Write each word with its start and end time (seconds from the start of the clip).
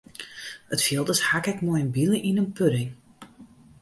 It 0.75 0.81
fielde 0.85 1.13
as 1.13 1.21
hakke 1.29 1.51
ik 1.53 1.59
mei 1.65 1.81
in 1.83 1.93
bile 1.95 2.17
yn 2.29 2.41
in 2.43 2.53
pudding. 2.57 2.91